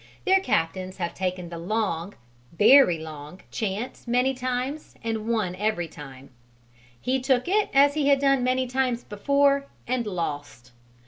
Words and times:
Their 0.25 0.39
captains 0.39 0.97
have 0.97 1.13
taken 1.13 1.49
the 1.49 1.59
long 1.59 2.15
very 2.57 2.97
long 2.97 3.39
chance 3.51 4.07
many 4.07 4.33
times 4.33 4.95
and 5.03 5.27
won 5.29 5.53
every 5.57 5.87
time; 5.87 6.31
he 6.99 7.19
took 7.21 7.47
it 7.47 7.69
as 7.71 7.93
he 7.93 8.07
had 8.07 8.17
done 8.17 8.43
many 8.43 8.65
times 8.65 9.03
before, 9.03 9.67
and 9.85 10.07
lost. 10.07 10.71